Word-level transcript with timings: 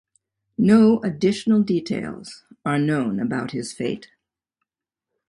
No 0.57 0.99
additional 1.03 1.61
details 1.61 2.43
are 2.65 2.79
known 2.79 3.19
about 3.19 3.51
his 3.51 3.71
fate. 3.71 4.07